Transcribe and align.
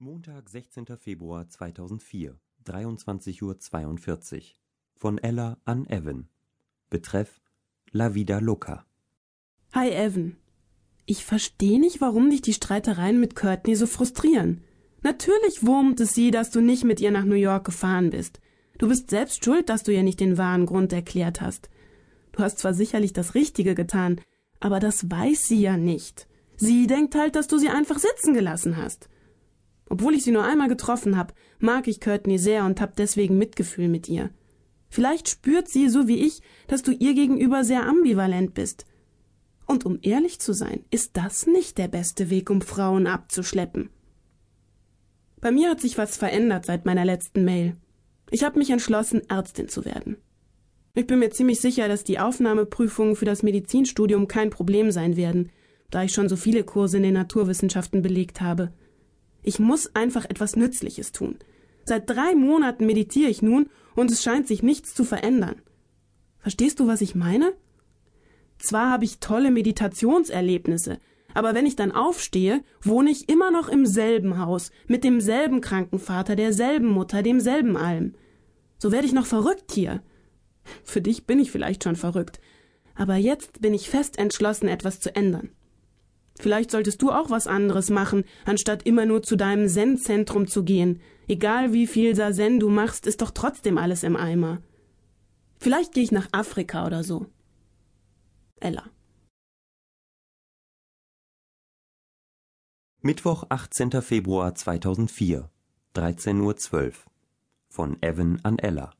Montag, 0.00 0.48
16. 0.48 0.86
Februar 0.96 1.48
2004, 1.48 2.38
23.42 2.64 3.42
Uhr. 3.42 4.42
Von 4.94 5.18
Ella 5.18 5.58
an 5.64 5.86
Evan. 5.88 6.28
Betreff 6.88 7.40
La 7.90 8.14
Vida 8.14 8.38
Loca. 8.38 8.86
Hi 9.72 9.90
Evan. 9.90 10.36
Ich 11.04 11.24
verstehe 11.24 11.80
nicht, 11.80 12.00
warum 12.00 12.30
dich 12.30 12.42
die 12.42 12.52
Streitereien 12.52 13.18
mit 13.18 13.34
Courtney 13.34 13.74
so 13.74 13.88
frustrieren. 13.88 14.62
Natürlich 15.02 15.66
wurmt 15.66 15.98
es 15.98 16.14
sie, 16.14 16.30
dass 16.30 16.52
du 16.52 16.60
nicht 16.60 16.84
mit 16.84 17.00
ihr 17.00 17.10
nach 17.10 17.24
New 17.24 17.34
York 17.34 17.64
gefahren 17.64 18.10
bist. 18.10 18.38
Du 18.78 18.86
bist 18.86 19.10
selbst 19.10 19.44
schuld, 19.44 19.68
dass 19.68 19.82
du 19.82 19.92
ihr 19.92 20.04
nicht 20.04 20.20
den 20.20 20.38
wahren 20.38 20.66
Grund 20.66 20.92
erklärt 20.92 21.40
hast. 21.40 21.70
Du 22.30 22.44
hast 22.44 22.60
zwar 22.60 22.72
sicherlich 22.72 23.14
das 23.14 23.34
Richtige 23.34 23.74
getan, 23.74 24.20
aber 24.60 24.78
das 24.78 25.10
weiß 25.10 25.48
sie 25.48 25.60
ja 25.60 25.76
nicht. 25.76 26.28
Sie 26.56 26.86
denkt 26.86 27.16
halt, 27.16 27.34
dass 27.34 27.48
du 27.48 27.58
sie 27.58 27.68
einfach 27.68 27.98
sitzen 27.98 28.32
gelassen 28.32 28.76
hast. 28.76 29.08
Obwohl 29.88 30.14
ich 30.14 30.24
sie 30.24 30.32
nur 30.32 30.44
einmal 30.44 30.68
getroffen 30.68 31.16
habe, 31.16 31.34
mag 31.58 31.88
ich 31.88 32.00
Courtney 32.00 32.38
sehr 32.38 32.64
und 32.64 32.80
hab 32.80 32.96
deswegen 32.96 33.38
Mitgefühl 33.38 33.88
mit 33.88 34.08
ihr. 34.08 34.30
Vielleicht 34.90 35.28
spürt 35.28 35.68
sie, 35.68 35.88
so 35.88 36.08
wie 36.08 36.26
ich, 36.26 36.40
dass 36.66 36.82
du 36.82 36.92
ihr 36.92 37.14
gegenüber 37.14 37.64
sehr 37.64 37.86
ambivalent 37.86 38.54
bist. 38.54 38.86
Und 39.66 39.84
um 39.84 39.98
ehrlich 40.02 40.40
zu 40.40 40.52
sein, 40.54 40.84
ist 40.90 41.16
das 41.16 41.46
nicht 41.46 41.76
der 41.78 41.88
beste 41.88 42.30
Weg, 42.30 42.48
um 42.48 42.62
Frauen 42.62 43.06
abzuschleppen. 43.06 43.90
Bei 45.40 45.50
mir 45.50 45.70
hat 45.70 45.80
sich 45.80 45.98
was 45.98 46.16
verändert 46.16 46.66
seit 46.66 46.86
meiner 46.86 47.04
letzten 47.04 47.44
Mail. 47.44 47.76
Ich 48.30 48.44
habe 48.44 48.58
mich 48.58 48.70
entschlossen, 48.70 49.22
Ärztin 49.28 49.68
zu 49.68 49.84
werden. 49.84 50.16
Ich 50.94 51.06
bin 51.06 51.18
mir 51.18 51.30
ziemlich 51.30 51.60
sicher, 51.60 51.86
dass 51.86 52.02
die 52.02 52.18
Aufnahmeprüfungen 52.18 53.14
für 53.14 53.24
das 53.24 53.42
Medizinstudium 53.42 54.26
kein 54.26 54.50
Problem 54.50 54.90
sein 54.90 55.16
werden, 55.16 55.50
da 55.90 56.02
ich 56.02 56.12
schon 56.12 56.28
so 56.28 56.36
viele 56.36 56.64
Kurse 56.64 56.96
in 56.96 57.04
den 57.04 57.14
Naturwissenschaften 57.14 58.02
belegt 58.02 58.40
habe. 58.40 58.72
Ich 59.42 59.58
muss 59.58 59.94
einfach 59.94 60.24
etwas 60.24 60.56
Nützliches 60.56 61.12
tun. 61.12 61.36
Seit 61.84 62.08
drei 62.08 62.34
Monaten 62.34 62.86
meditiere 62.86 63.30
ich 63.30 63.40
nun 63.42 63.70
und 63.94 64.10
es 64.10 64.22
scheint 64.22 64.46
sich 64.46 64.62
nichts 64.62 64.94
zu 64.94 65.04
verändern. 65.04 65.62
Verstehst 66.38 66.80
du, 66.80 66.86
was 66.86 67.00
ich 67.00 67.14
meine? 67.14 67.52
Zwar 68.58 68.90
habe 68.90 69.04
ich 69.04 69.20
tolle 69.20 69.50
Meditationserlebnisse, 69.50 70.98
aber 71.34 71.54
wenn 71.54 71.66
ich 71.66 71.76
dann 71.76 71.92
aufstehe, 71.92 72.62
wohne 72.82 73.10
ich 73.10 73.28
immer 73.28 73.50
noch 73.50 73.68
im 73.68 73.86
selben 73.86 74.38
Haus, 74.38 74.70
mit 74.86 75.04
demselben 75.04 75.60
Krankenvater, 75.60 76.36
derselben 76.36 76.88
Mutter, 76.88 77.22
demselben 77.22 77.76
allem. 77.76 78.14
So 78.78 78.92
werde 78.92 79.06
ich 79.06 79.12
noch 79.12 79.26
verrückt 79.26 79.72
hier. 79.72 80.02
Für 80.84 81.00
dich 81.00 81.26
bin 81.26 81.38
ich 81.38 81.50
vielleicht 81.50 81.84
schon 81.84 81.96
verrückt, 81.96 82.40
aber 82.94 83.16
jetzt 83.16 83.60
bin 83.60 83.74
ich 83.74 83.88
fest 83.88 84.18
entschlossen, 84.18 84.68
etwas 84.68 85.00
zu 85.00 85.14
ändern. 85.14 85.50
Vielleicht 86.40 86.70
solltest 86.70 87.02
du 87.02 87.10
auch 87.10 87.30
was 87.30 87.46
anderes 87.46 87.90
machen, 87.90 88.24
anstatt 88.44 88.84
immer 88.84 89.06
nur 89.06 89.22
zu 89.22 89.36
deinem 89.36 89.68
Zen-Zentrum 89.68 90.46
zu 90.46 90.64
gehen. 90.64 91.00
Egal 91.26 91.72
wie 91.72 91.86
viel 91.86 92.14
Sazen 92.14 92.60
du 92.60 92.68
machst, 92.68 93.06
ist 93.06 93.22
doch 93.22 93.30
trotzdem 93.30 93.76
alles 93.76 94.02
im 94.02 94.16
Eimer. 94.16 94.62
Vielleicht 95.58 95.92
gehe 95.92 96.04
ich 96.04 96.12
nach 96.12 96.28
Afrika 96.32 96.86
oder 96.86 97.02
so. 97.02 97.26
Ella. 98.60 98.84
Mittwoch, 103.00 103.44
18. 103.48 104.02
Februar 104.02 104.54
2004, 104.54 105.48
13.12 105.94 106.86
Uhr. 106.86 106.92
Von 107.68 108.02
Evan 108.02 108.40
an 108.42 108.58
Ella. 108.58 108.90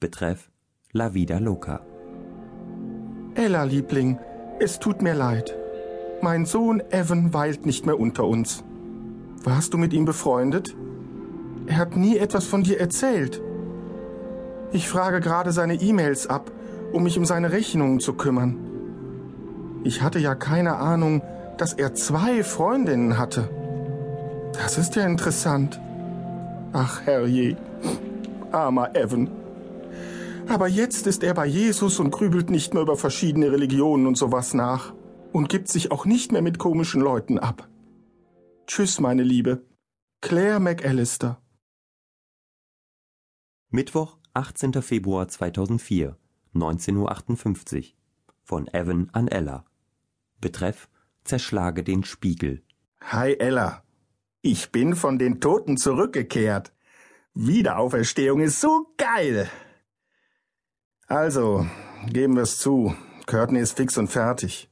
Betreff 0.00 0.50
La 0.92 1.14
Vida 1.14 1.38
Loca. 1.38 1.84
Ella, 3.34 3.64
Liebling, 3.64 4.18
es 4.60 4.78
tut 4.78 5.02
mir 5.02 5.14
leid. 5.14 5.63
Mein 6.24 6.46
Sohn 6.46 6.82
Evan 6.88 7.34
weilt 7.34 7.66
nicht 7.66 7.84
mehr 7.84 8.00
unter 8.00 8.24
uns. 8.24 8.64
Warst 9.42 9.74
du 9.74 9.76
mit 9.76 9.92
ihm 9.92 10.06
befreundet? 10.06 10.74
Er 11.66 11.76
hat 11.76 11.98
nie 11.98 12.16
etwas 12.16 12.46
von 12.46 12.62
dir 12.62 12.80
erzählt. 12.80 13.42
Ich 14.72 14.88
frage 14.88 15.20
gerade 15.20 15.52
seine 15.52 15.74
E-Mails 15.74 16.26
ab, 16.26 16.50
um 16.94 17.02
mich 17.02 17.18
um 17.18 17.26
seine 17.26 17.52
Rechnungen 17.52 18.00
zu 18.00 18.14
kümmern. 18.14 18.56
Ich 19.84 20.00
hatte 20.00 20.18
ja 20.18 20.34
keine 20.34 20.76
Ahnung, 20.76 21.20
dass 21.58 21.74
er 21.74 21.92
zwei 21.92 22.42
Freundinnen 22.42 23.18
hatte. 23.18 23.50
Das 24.54 24.78
ist 24.78 24.96
ja 24.96 25.04
interessant. 25.04 25.78
Ach, 26.72 27.02
herrje, 27.04 27.58
armer 28.50 28.96
Evan. 28.96 29.28
Aber 30.48 30.68
jetzt 30.68 31.06
ist 31.06 31.22
er 31.22 31.34
bei 31.34 31.44
Jesus 31.44 32.00
und 32.00 32.12
grübelt 32.12 32.48
nicht 32.48 32.72
mehr 32.72 32.82
über 32.82 32.96
verschiedene 32.96 33.52
Religionen 33.52 34.06
und 34.06 34.16
sowas 34.16 34.54
nach 34.54 34.94
und 35.34 35.48
gibt 35.48 35.66
sich 35.66 35.90
auch 35.90 36.06
nicht 36.06 36.30
mehr 36.30 36.42
mit 36.42 36.60
komischen 36.60 37.00
Leuten 37.00 37.40
ab. 37.40 37.68
Tschüss, 38.68 39.00
meine 39.00 39.24
Liebe. 39.24 39.66
Claire 40.20 40.60
McAllister. 40.60 41.42
Mittwoch, 43.68 44.16
18. 44.32 44.80
Februar 44.80 45.26
2004, 45.26 46.16
19.58 46.54 47.76
Uhr. 47.76 47.84
Von 48.44 48.68
Evan 48.68 49.10
an 49.12 49.26
Ella. 49.26 49.64
Betreff 50.40 50.88
Zerschlage 51.24 51.82
den 51.82 52.04
Spiegel. 52.04 52.62
Hi 53.00 53.34
Ella. 53.34 53.82
Ich 54.40 54.70
bin 54.70 54.94
von 54.94 55.18
den 55.18 55.40
Toten 55.40 55.76
zurückgekehrt. 55.76 56.72
Wiederauferstehung 57.34 58.40
ist 58.40 58.60
so 58.60 58.86
geil. 58.96 59.50
Also, 61.08 61.66
geben 62.06 62.36
wir's 62.36 62.58
zu. 62.58 62.94
Courtney 63.26 63.58
ist 63.58 63.76
fix 63.76 63.98
und 63.98 64.06
fertig. 64.08 64.70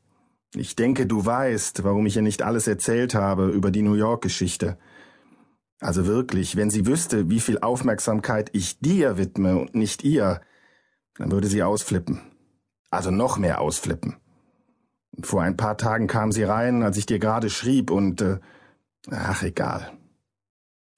Ich 0.55 0.77
denke, 0.77 1.07
du 1.07 1.25
weißt, 1.25 1.83
warum 1.83 2.05
ich 2.07 2.17
ihr 2.17 2.23
nicht 2.23 2.43
alles 2.43 2.67
erzählt 2.67 3.15
habe 3.15 3.49
über 3.49 3.71
die 3.71 3.83
New 3.83 3.95
York-Geschichte. 3.95 4.79
Also 5.81 6.07
wirklich, 6.07 6.57
wenn 6.57 6.71
sie 6.71 6.87
wüsste, 6.87 7.31
wie 7.31 7.41
viel 7.41 7.59
Aufmerksamkeit 7.59 8.51
ich 8.53 8.79
dir 8.79 9.17
widme 9.17 9.59
und 9.59 9.75
nicht 9.75 10.05
ihr, 10.05 10.41
dann 11.17 11.33
würde 11.33 11.49
sie 11.49 11.63
ausflippen. 11.63 12.21
Also 12.91 13.11
noch 13.11 13.39
mehr 13.39 13.61
ausflippen. 13.61 14.17
Vor 15.23 15.43
ein 15.43 15.57
paar 15.57 15.77
Tagen 15.77 16.07
kam 16.07 16.33
sie 16.33 16.45
rein, 16.45 16.83
als 16.83 16.99
ich 16.99 17.07
dir 17.07 17.19
gerade 17.19 17.51
schrieb 17.51 17.91
und 17.91 18.21
äh, 18.21 18.39
ach 19.11 19.43
egal. 19.43 19.93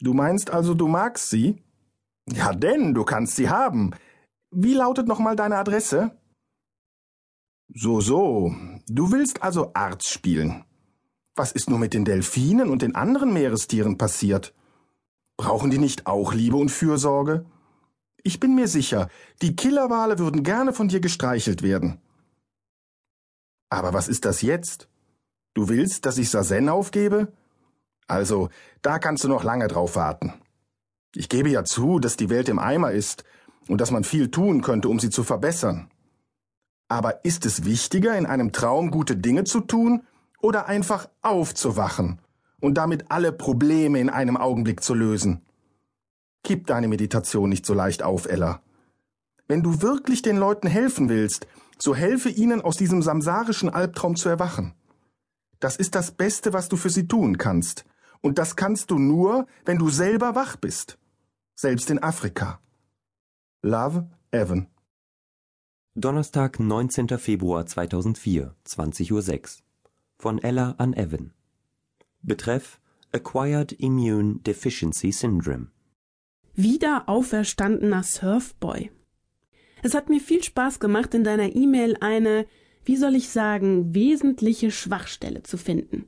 Du 0.01 0.13
meinst 0.13 0.51
also, 0.51 0.75
du 0.75 0.89
magst 0.89 1.31
sie? 1.31 1.63
Ja, 2.29 2.53
denn 2.53 2.95
du 2.95 3.05
kannst 3.05 3.37
sie 3.37 3.49
haben. 3.49 3.93
Wie 4.51 4.75
lautet 4.75 5.07
nochmal 5.07 5.37
deine 5.37 5.57
Adresse? 5.57 6.13
So, 7.77 8.01
so. 8.01 8.55
Du 8.87 9.11
willst 9.11 9.43
also 9.43 9.73
Arzt 9.75 10.09
spielen. 10.09 10.65
Was 11.35 11.51
ist 11.51 11.69
nur 11.69 11.81
mit 11.81 11.93
den 11.93 12.05
Delfinen 12.05 12.71
und 12.71 12.83
den 12.83 12.95
anderen 12.95 13.33
Meerestieren 13.33 13.99
passiert? 13.99 14.55
Brauchen 15.37 15.73
die 15.73 15.79
nicht 15.79 16.07
auch 16.07 16.33
Liebe 16.33 16.57
und 16.57 16.69
Fürsorge? 16.69 17.45
Ich 18.23 18.39
bin 18.39 18.55
mir 18.55 18.69
sicher, 18.69 19.09
die 19.43 19.57
Killerwale 19.57 20.21
würden 20.21 20.45
gerne 20.45 20.73
von 20.73 20.87
dir 20.87 21.01
gestreichelt 21.01 21.62
werden. 21.62 22.01
Aber 23.71 23.93
was 23.93 24.06
ist 24.06 24.25
das 24.25 24.41
jetzt? 24.41 24.89
Du 25.53 25.69
willst, 25.69 26.06
dass 26.06 26.17
ich 26.17 26.31
Sazen 26.31 26.69
aufgebe? 26.69 27.33
Also, 28.06 28.51
da 28.83 29.01
kannst 29.01 29.25
du 29.25 29.29
noch 29.29 29.43
lange 29.43 29.67
drauf 29.67 29.97
warten. 29.97 30.33
Ich 31.12 31.29
gebe 31.29 31.49
ja 31.49 31.65
zu, 31.65 31.99
dass 31.99 32.17
die 32.17 32.31
Welt 32.31 32.49
im 32.49 32.61
Eimer 32.61 32.93
ist 32.93 33.25
und 33.67 33.81
dass 33.81 33.91
man 33.91 34.05
viel 34.05 34.31
tun 34.31 34.62
könnte, 34.62 34.89
um 34.89 35.01
sie 35.01 35.11
zu 35.11 35.25
verbessern. 35.25 35.91
Aber 36.89 37.25
ist 37.25 37.47
es 37.47 37.65
wichtiger, 37.65 38.17
in 38.17 38.27
einem 38.27 38.53
Traum 38.53 38.91
gute 38.91 39.17
Dinge 39.17 39.45
zu 39.45 39.61
tun 39.61 40.03
oder 40.41 40.67
einfach 40.67 41.09
aufzuwachen 41.22 42.21
und 42.61 42.75
damit 42.75 43.11
alle 43.11 43.33
Probleme 43.33 44.00
in 44.00 44.11
einem 44.11 44.37
Augenblick 44.37 44.83
zu 44.83 44.94
lösen? 44.94 45.43
Gib 46.43 46.67
deine 46.67 46.89
Meditation 46.89 47.49
nicht 47.49 47.65
so 47.65 47.73
leicht 47.73 48.03
auf, 48.03 48.27
Ella. 48.27 48.61
Wenn 49.49 49.62
du 49.62 49.83
wirklich 49.83 50.23
den 50.23 50.37
Leuten 50.37 50.69
helfen 50.69 51.09
willst, 51.09 51.47
so 51.78 51.94
helfe 51.94 52.28
ihnen 52.28 52.61
aus 52.61 52.77
diesem 52.77 53.03
samsarischen 53.03 53.71
Albtraum 53.71 54.17
zu 54.17 54.28
erwachen. 54.28 54.75
Das 55.61 55.77
ist 55.77 55.94
das 55.94 56.11
Beste, 56.11 56.53
was 56.53 56.69
du 56.69 56.77
für 56.77 56.91
sie 56.91 57.09
tun 57.09 57.39
kannst. 57.39 57.84
Und 58.21 58.39
das 58.39 58.56
kannst 58.56 58.91
du 58.91 58.99
nur, 58.99 59.47
wenn 59.65 59.78
du 59.78 59.89
selber 59.89 60.35
wach 60.35 60.56
bist. 60.56 60.99
Selbst 61.55 61.91
in 61.91 62.03
Afrika. 62.03 62.61
Love, 63.62 64.09
Evan. 64.31 64.69
Donnerstag, 65.96 66.58
19. 66.58 67.06
Februar 67.19 67.67
2004, 67.67 68.52
20.06 68.67 69.12
Uhr. 69.12 69.62
Von 70.19 70.43
Ella 70.43 70.75
an 70.79 70.93
Evan. 70.93 71.32
Betreff 72.20 72.81
Acquired 73.12 73.70
Immune 73.70 74.41
Deficiency 74.41 75.12
Syndrome. 75.12 75.69
Wieder 76.56 77.08
auferstandener 77.08 78.02
Surfboy. 78.02 78.91
Es 79.85 79.94
hat 79.94 80.08
mir 80.08 80.19
viel 80.19 80.43
Spaß 80.43 80.81
gemacht, 80.81 81.14
in 81.14 81.23
deiner 81.23 81.55
E-Mail 81.55 81.97
eine, 82.00 82.47
wie 82.85 82.97
soll 82.97 83.14
ich 83.14 83.29
sagen, 83.29 83.94
wesentliche 83.94 84.73
Schwachstelle 84.73 85.44
zu 85.44 85.56
finden. 85.56 86.06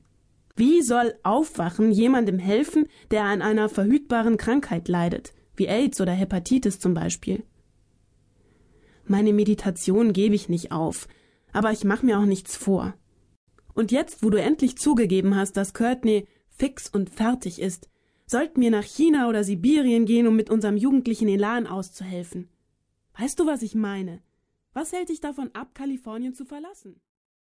Wie 0.56 0.82
soll 0.82 1.14
Aufwachen 1.22 1.92
jemandem 1.92 2.40
helfen, 2.40 2.88
der 3.12 3.22
an 3.22 3.40
einer 3.40 3.68
verhütbaren 3.68 4.36
Krankheit 4.36 4.88
leidet, 4.88 5.32
wie 5.54 5.68
AIDS 5.68 6.00
oder 6.00 6.12
Hepatitis 6.12 6.80
zum 6.80 6.92
Beispiel? 6.92 7.44
Meine 9.06 9.32
Meditation 9.32 10.12
gebe 10.12 10.34
ich 10.34 10.48
nicht 10.48 10.72
auf, 10.72 11.08
aber 11.52 11.72
ich 11.72 11.84
mache 11.84 12.04
mir 12.04 12.18
auch 12.18 12.24
nichts 12.24 12.56
vor. 12.56 12.94
Und 13.74 13.92
jetzt, 13.92 14.22
wo 14.22 14.30
du 14.30 14.40
endlich 14.40 14.78
zugegeben 14.78 15.36
hast, 15.36 15.56
dass 15.56 15.74
Courtney 15.74 16.26
fix 16.48 16.88
und 16.88 17.10
fertig 17.10 17.60
ist, 17.60 17.88
Sollten 18.28 18.60
wir 18.60 18.72
nach 18.72 18.82
China 18.82 19.28
oder 19.28 19.44
Sibirien 19.44 20.04
gehen, 20.04 20.26
um 20.26 20.34
mit 20.34 20.50
unserem 20.50 20.76
jugendlichen 20.76 21.28
Elan 21.28 21.68
auszuhelfen? 21.68 22.48
Weißt 23.16 23.38
du, 23.38 23.46
was 23.46 23.62
ich 23.62 23.76
meine? 23.76 24.20
Was 24.72 24.92
hält 24.92 25.10
dich 25.10 25.20
davon 25.20 25.50
ab, 25.54 25.74
Kalifornien 25.74 26.34
zu 26.34 26.44
verlassen? 26.44 27.00